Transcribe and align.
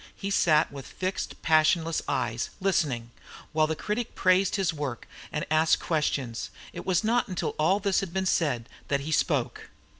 He 0.15 0.31
sat 0.31 0.71
with 0.71 0.87
fixed 0.87 1.39
passionless 1.43 2.01
eyes, 2.07 2.49
listening, 2.59 3.11
while 3.53 3.67
the 3.67 3.75
critic 3.75 4.15
praised 4.15 4.55
his 4.55 4.73
work 4.73 5.07
and 5.31 5.45
asked 5.51 5.79
questions. 5.79 6.49
It 6.73 6.87
was 6.87 7.03
not 7.03 7.27
until 7.27 7.53
all 7.59 7.79
this 7.79 7.99
had 7.99 8.11
been 8.11 8.25
said 8.25 8.67
that 8.87 9.01
he 9.01 9.11
spoke. 9.11 9.69